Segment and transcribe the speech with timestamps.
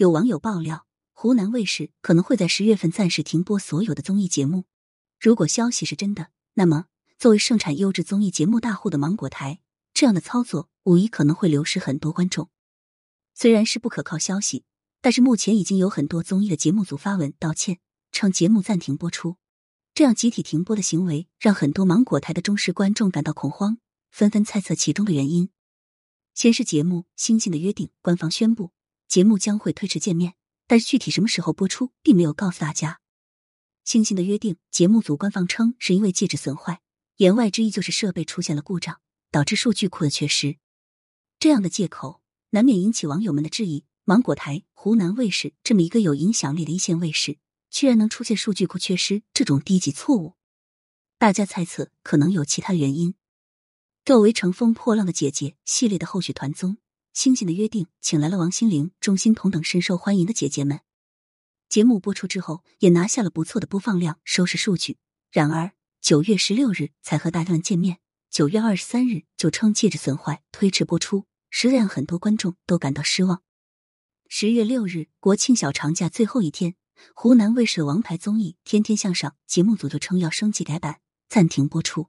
[0.00, 4.64] 有网友爆料，湖南卫视可能会在十月份暂时停播所有的综艺节目。
[5.20, 6.86] 如果消息是真的，那么
[7.18, 9.60] 作为盛产优质综艺节目大户的芒果台，
[9.92, 12.48] 这样的操作无疑可能会流失很多观众。
[13.34, 14.64] 虽然是不可靠消息，
[15.02, 17.78] 但是目前已经有很多综艺的节目组发文道歉，
[18.10, 19.36] 称节目暂停播出。
[19.92, 23.76] 这样集体停播的行为，让很多芒果台的忠实观众感到恐慌，
[24.10, 25.50] 纷纷猜测其中的原因。
[26.32, 28.70] 先是节目《星星的约定》官方宣布。
[29.10, 30.34] 节目将会推迟见面，
[30.68, 33.00] 但具体什么时候播出，并没有告诉大家。
[33.84, 36.80] 星星的约定，节目组官方称是因为戒指损坏，
[37.16, 39.00] 言外之意就是设备出现了故障，
[39.32, 40.58] 导致数据库的缺失。
[41.40, 50.36] 这样的借口难免引起网友们的质疑：芒果台、湖南卫视这么一个有影响力的一线卫视，居然能出现数据库缺失这种低级错误？
[51.18, 53.16] 大家猜测可能有其他原因。
[54.04, 56.76] 作为《乘风破浪的姐姐》系列的后续团综。
[57.12, 60.80] 星星的约定，请来了王心凌、钟欣桐等深受欢迎的姐姐们。
[61.68, 64.98] 节目播出之后，也拿下了不错的播放量、收视数据。
[65.30, 67.98] 然而，九月十六日才和大家们见面，
[68.30, 73.42] 九月二十三日就称戒指损坏，推迟播出，实在让很多观众都感到失望。
[74.28, 76.76] 十月六日，国庆小长假最后一天，
[77.14, 82.08] 湖南卫视王牌综艺《天天向上》节目组就称要升级改版，暂停播出。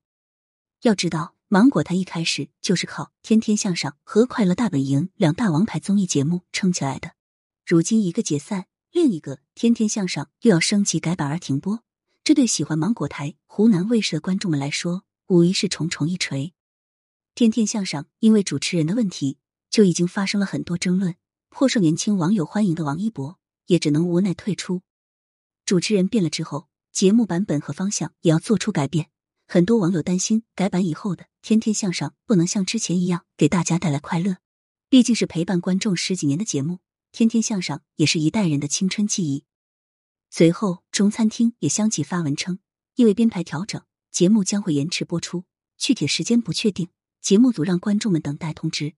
[0.84, 1.36] 要知道。
[1.54, 7.12] 芒果台一开始就是靠《天天向上》和《快乐大本营》两大王牌综艺节目撑起来的，
[7.66, 11.84] 如今一个解散，另一个《天天向上》又要升级改版而停播，
[12.24, 16.46] 这对喜欢芒果台、湖南卫视的观众们来说，无疑是重重一锤。
[17.36, 19.38] 《天天向上》因为主持人的问题，
[19.70, 21.16] 就已经发生了很多争论，
[21.50, 24.84] 颇受年轻网友欢迎的王一博也只能无奈退出。
[25.66, 29.10] 主持人变了之后，节目版本和方向也要做出改变。
[29.54, 34.38] 很多网友担心改版以后的《天天向上》不能像之前一样给大家带来快乐，
[34.88, 36.76] 毕竟是陪伴观众十几年的节目，
[37.12, 39.44] 《天天向上》也是一代人的青春记忆。
[40.30, 42.60] 随后，中餐厅也相继发文称，
[42.96, 45.44] 因为编排调整，节目将会延迟播出，
[45.78, 46.88] 具体时间不确定，
[47.22, 48.94] 节目组让观众们等待通知。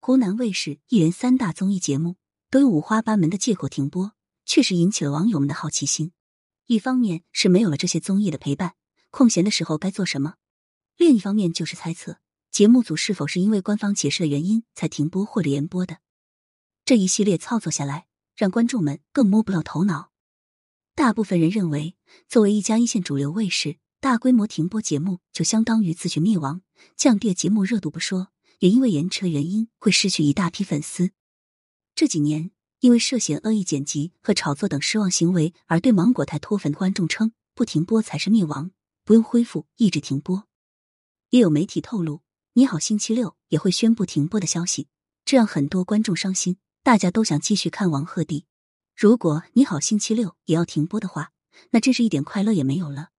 [0.00, 2.16] 湖南卫视一连三大综艺节目
[2.48, 4.12] 都用五花八门的借口停播，
[4.46, 6.12] 确实引起了网友们的好奇心。
[6.64, 8.72] 一方面是没有了这些综艺的陪伴。
[9.16, 10.34] 空闲的时候该做什么？
[10.98, 12.18] 另一方面就是猜测
[12.50, 16.00] 节目组是否是因为官方解释的原因才停播或者延播的。
[16.84, 20.10] 这一系列操作下来，让观众们更摸不到头脑。
[20.94, 21.96] 大部分人认为，
[22.28, 26.60] 作为一家一线主流卫视，大规模停播节目就相当于自取灭亡，
[26.94, 28.28] 降低节目热度不说，
[28.58, 31.12] 也因为延迟的原因会失去一大批粉丝。
[31.94, 32.50] 这几年
[32.80, 38.72] 因为涉嫌恶意剪辑和炒作等失望行为而对芒果台脱粉的观众称，不停播才是灭亡。
[39.06, 40.48] 不用恢复，一直停播。
[41.30, 42.22] 也有媒体透露，
[42.54, 44.88] 你好星期六也会宣布停播的消息，
[45.24, 46.58] 这让很多观众伤心。
[46.82, 48.46] 大家都想继续看王鹤棣，
[48.96, 51.30] 如果你好星期六也要停播的话，
[51.70, 53.10] 那真是一点快乐也没有了。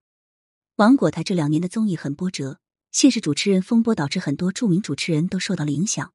[0.76, 2.60] 芒果台这两年的综艺很波折，
[2.92, 6.14] 现实主持人风波导致很多著名主持人都受到了影响。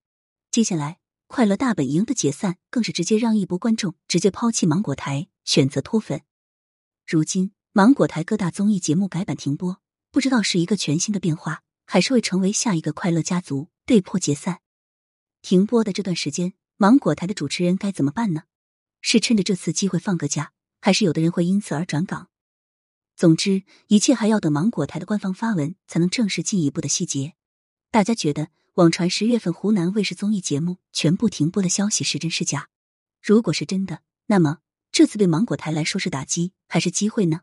[0.50, 6.20] 接下来，快乐大本营的解散更是直接让一波观众直接抛弃芒果台，选择脱粉。
[7.06, 7.52] 如今。
[7.74, 14.60] 芒果台各大综艺节目改版停播，不知道是一个全新的变化，还是会成为下一个快乐家族被迫解散。
[15.40, 18.42] 停播的这段时间，芒果台的主持人该怎么办呢？
[19.00, 22.28] 是趁着这次机会放个假，还是有的人会因此而转岗？
[23.16, 27.32] 总之，一切还要等芒果台的官方发文才能正式进一步的细节。
[27.90, 32.68] 大家觉得网传十月份湖南卫视综艺节目全部停播的消息是真是假？
[33.22, 34.58] 如果是真的，那么
[34.90, 37.40] 这次对芒果台来说是打击还是机会呢？